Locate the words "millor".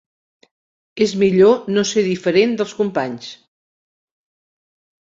1.25-1.69